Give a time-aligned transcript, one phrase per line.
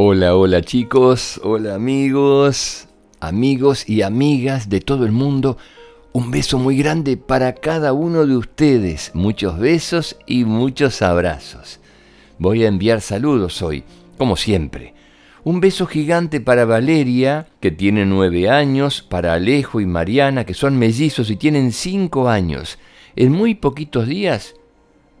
[0.00, 2.86] Hola, hola chicos, hola amigos,
[3.18, 5.58] amigos y amigas de todo el mundo.
[6.12, 9.10] Un beso muy grande para cada uno de ustedes.
[9.12, 11.80] Muchos besos y muchos abrazos.
[12.38, 13.82] Voy a enviar saludos hoy,
[14.18, 14.94] como siempre.
[15.42, 20.78] Un beso gigante para Valeria, que tiene nueve años, para Alejo y Mariana, que son
[20.78, 22.78] mellizos y tienen cinco años.
[23.16, 24.54] En muy poquitos días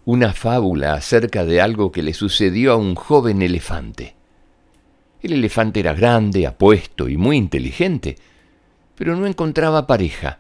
[0.05, 4.18] una fábula acerca de algo que le sucedió a un joven elefante.
[5.23, 8.17] El elefante era grande, apuesto y muy inteligente,
[8.95, 10.39] pero no encontraba pareja.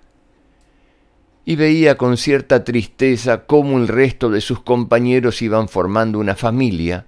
[1.44, 7.06] Y veía con cierta tristeza cómo el resto de sus compañeros iban formando una familia,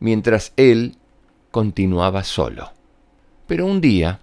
[0.00, 0.96] mientras él
[1.50, 2.72] continuaba solo.
[3.46, 4.20] Pero un día,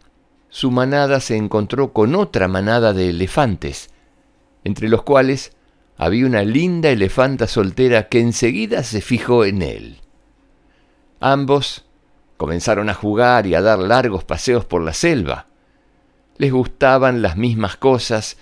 [0.49, 3.89] su manada se encontró con otra manada de elefantes,
[4.63, 5.53] entre los cuales
[5.97, 10.01] había una linda elefanta soltera que enseguida se fijó en él.
[11.19, 11.85] Ambos
[12.43, 15.47] Comenzaron a jugar y a dar largos paseos por la selva.
[16.35, 18.35] Les gustaban las mismas cosas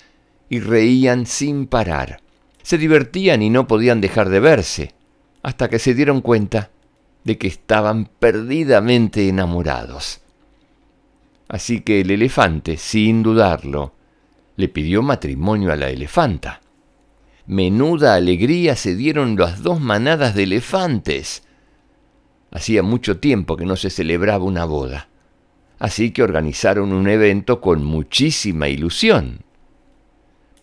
[0.49, 2.19] y reían sin parar.
[2.63, 4.95] Se divertían y no podían dejar de verse,
[5.43, 6.71] hasta que se dieron cuenta
[7.25, 10.21] de que estaban perdidamente enamorados.
[11.47, 13.93] Así que el elefante, sin dudarlo,
[14.55, 16.61] le pidió matrimonio a la elefanta.
[17.45, 21.43] Menuda alegría se dieron las dos manadas de elefantes.
[22.51, 25.07] Hacía mucho tiempo que no se celebraba una boda,
[25.79, 29.45] así que organizaron un evento con muchísima ilusión.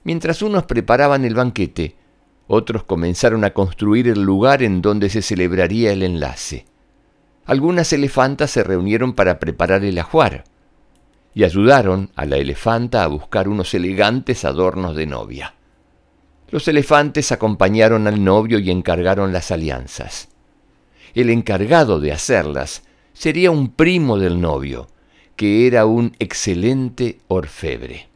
[0.04, 1.96] Mientras unos preparaban el banquete,
[2.46, 6.66] otros comenzaron a construir el lugar en donde se celebraría el enlace.
[7.46, 10.44] Algunas elefantas se reunieron para preparar el ajuar
[11.32, 15.54] y ayudaron a la elefanta a buscar unos elegantes adornos de novia.
[16.50, 20.28] Los elefantes acompañaron al novio y encargaron las alianzas
[21.20, 24.86] el encargado de hacerlas sería un primo del novio,
[25.34, 28.08] que era un excelente orfebre.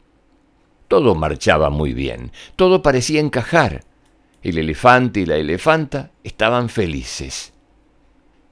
[0.87, 3.83] Todo marchaba muy bien, todo parecía encajar.
[4.41, 7.51] El elefante y la elefanta estaban felices.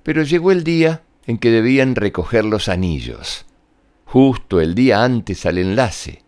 [0.03, 3.45] Pero llegó el día en que debían recoger los anillos,
[4.03, 6.23] justo el día antes al enlace.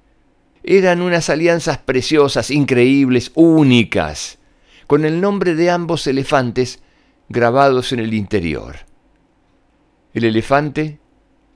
[0.63, 4.37] Eran unas alianzas preciosas, increíbles, únicas,
[4.87, 6.79] con el nombre de ambos elefantes
[7.29, 8.75] grabados en el interior.
[10.13, 10.99] El elefante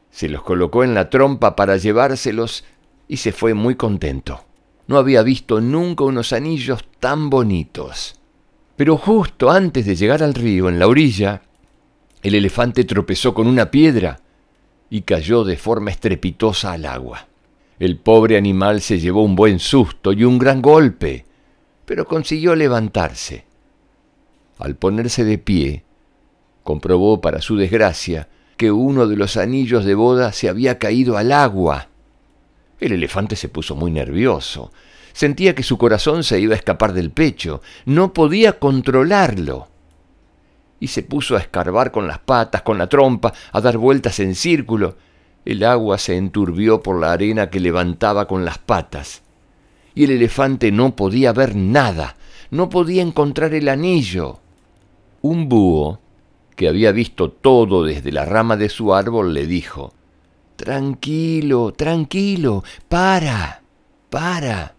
[0.09, 2.65] se los colocó en la trompa para llevárselos
[3.07, 4.43] y se fue muy contento.
[4.87, 8.19] No había visto nunca unos anillos tan bonitos.
[8.75, 11.41] Pero justo antes de llegar al río, en la orilla,
[12.21, 14.19] el elefante tropezó con una piedra
[14.89, 17.27] y cayó de forma estrepitosa al agua.
[17.79, 21.25] El pobre animal se llevó un buen susto y un gran golpe,
[21.85, 23.46] pero consiguió levantarse.
[24.59, 25.83] Al ponerse de pie,
[26.63, 28.27] comprobó para su desgracia
[28.57, 31.89] que uno de los anillos de boda se había caído al agua.
[32.79, 34.71] El elefante se puso muy nervioso.
[35.13, 37.61] Sentía que su corazón se iba a escapar del pecho.
[37.85, 39.67] No podía controlarlo.
[40.79, 44.35] Y se puso a escarbar con las patas, con la trompa, a dar vueltas en
[44.35, 44.97] círculo.
[45.45, 49.21] El agua se enturbió por la arena que levantaba con las patas.
[49.95, 52.15] Y el elefante no podía ver nada,
[52.51, 54.39] no podía encontrar el anillo.
[55.27, 55.99] Un búho,
[56.55, 59.91] que había visto todo desde la rama de su árbol, le dijo,
[60.55, 63.61] Tranquilo, tranquilo, para,
[64.09, 64.75] para.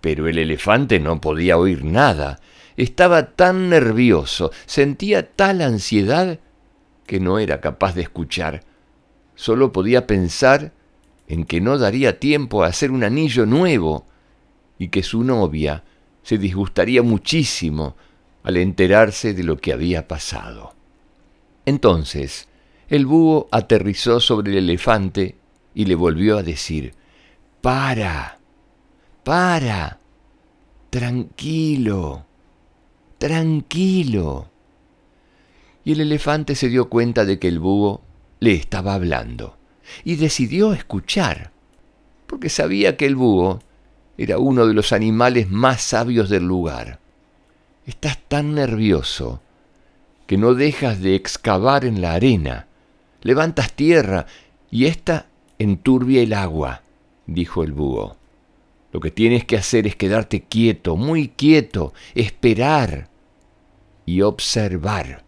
[0.00, 2.40] Pero el elefante no podía oír nada.
[2.76, 6.40] Estaba tan nervioso, sentía tal ansiedad
[7.06, 8.64] que no era capaz de escuchar.
[9.36, 10.72] Solo podía pensar
[11.28, 14.04] en que no daría tiempo a hacer un anillo nuevo
[14.80, 15.84] y que su novia
[16.24, 17.94] se disgustaría muchísimo
[18.46, 20.72] al enterarse de lo que había pasado.
[21.64, 22.46] Entonces,
[22.88, 25.34] el búho aterrizó sobre el elefante
[25.74, 26.94] y le volvió a decir,
[27.60, 28.38] Para,
[29.24, 29.98] para,
[30.90, 32.24] tranquilo,
[33.18, 34.48] tranquilo.
[35.82, 38.00] Y el elefante se dio cuenta de que el búho
[38.38, 39.56] le estaba hablando
[40.04, 41.50] y decidió escuchar,
[42.28, 43.58] porque sabía que el búho
[44.16, 47.00] era uno de los animales más sabios del lugar.
[47.86, 49.40] Estás tan nervioso
[50.26, 52.66] que no dejas de excavar en la arena,
[53.22, 54.26] levantas tierra
[54.72, 55.26] y ésta
[55.60, 56.82] enturbia el agua,
[57.28, 58.16] dijo el búho.
[58.90, 63.08] Lo que tienes que hacer es quedarte quieto, muy quieto, esperar
[64.04, 65.22] y observar.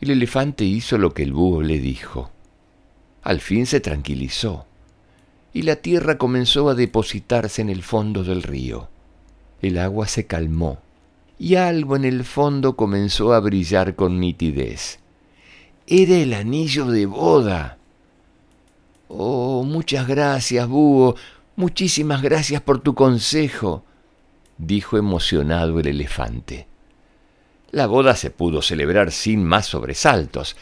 [0.00, 2.32] El elefante hizo lo que el búho le dijo.
[3.22, 4.66] Al fin se tranquilizó
[5.52, 8.88] y la tierra comenzó a depositarse en el fondo del río.
[9.62, 10.80] El agua se calmó
[11.38, 14.98] y algo en el fondo comenzó a brillar con nitidez.
[15.86, 17.78] Era el anillo de boda.
[19.08, 21.14] Oh, muchas gracias, búho,
[21.56, 23.82] Muchísimas gracias por tu consejo,
[24.58, 26.66] dijo emocionado el elefante.
[27.70, 30.54] La boda se pudo celebrar sin más sobresaltos.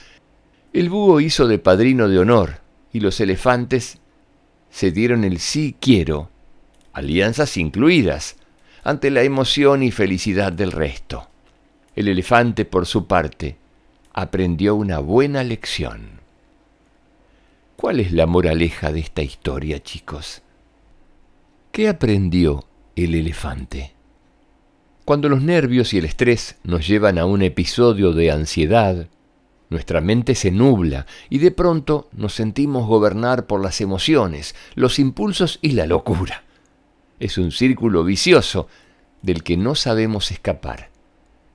[0.72, 2.60] El búho hizo de padrino de honor
[2.92, 3.98] y los elefantes
[4.70, 6.30] se dieron el sí quiero,
[6.92, 8.36] alianzas incluidas,
[8.84, 11.28] ante la emoción y felicidad del resto.
[11.96, 13.56] El elefante, por su parte,
[14.12, 16.20] aprendió una buena lección.
[17.76, 20.42] ¿Cuál es la moraleja de esta historia, chicos?
[21.72, 23.94] ¿Qué aprendió el elefante?
[25.04, 29.08] Cuando los nervios y el estrés nos llevan a un episodio de ansiedad,
[29.70, 35.58] nuestra mente se nubla y de pronto nos sentimos gobernar por las emociones, los impulsos
[35.62, 36.43] y la locura.
[37.24, 38.68] Es un círculo vicioso
[39.22, 40.90] del que no sabemos escapar.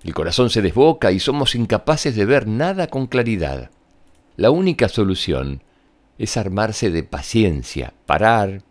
[0.03, 3.69] El corazón se desboca y somos incapaces de ver nada con claridad.
[4.35, 5.61] La única solución
[6.17, 8.63] es armarse de paciencia, parar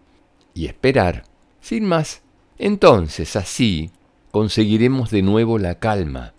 [0.55, 1.23] y esperar
[1.61, 2.23] sin más,
[2.59, 3.93] entonces así
[4.33, 6.35] conseguiremos de nuevo la calma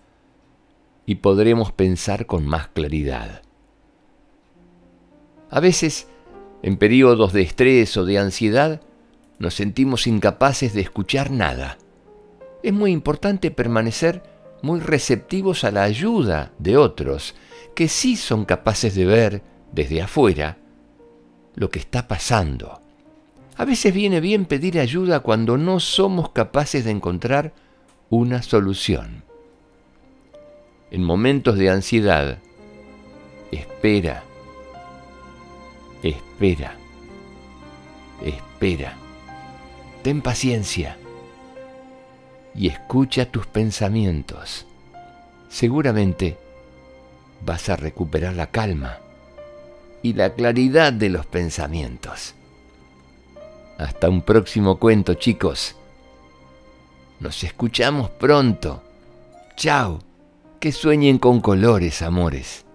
[1.05, 3.43] y podremos pensar con más claridad.
[5.49, 6.09] A veces,
[6.63, 8.81] en periodos de estrés o de ansiedad,
[9.39, 11.77] nos sentimos incapaces de escuchar nada.
[12.61, 14.21] Es muy importante permanecer
[14.61, 17.35] muy receptivos a la ayuda de otros,
[17.73, 19.41] que sí son capaces de ver
[19.71, 20.57] desde afuera
[21.55, 22.81] lo que está pasando.
[23.55, 27.53] A veces viene bien pedir ayuda cuando no somos capaces de encontrar
[28.09, 29.23] una solución.
[30.91, 32.39] En momentos de ansiedad,
[33.51, 34.23] espera,
[36.03, 36.75] espera,
[38.23, 39.08] espera.
[40.03, 40.97] Ten paciencia
[42.55, 44.65] y escucha tus pensamientos.
[45.49, 46.37] Seguramente
[47.45, 48.99] vas a recuperar la calma
[50.01, 52.35] y la claridad de los pensamientos.
[53.77, 55.75] Hasta un próximo cuento, chicos.
[57.19, 58.83] Nos escuchamos pronto.
[59.55, 59.99] Chao.
[60.59, 62.65] Que sueñen con colores, amores.